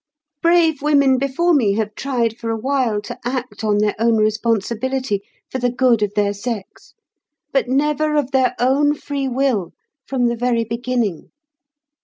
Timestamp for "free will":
8.95-9.73